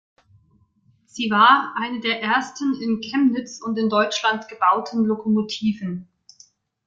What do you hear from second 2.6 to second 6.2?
in Chemnitz und in Deutschland gebauten Lokomotiven.